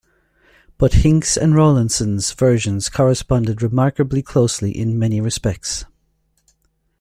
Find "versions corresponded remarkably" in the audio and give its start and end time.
2.31-4.23